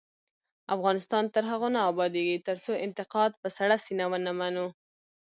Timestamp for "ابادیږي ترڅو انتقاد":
1.91-3.31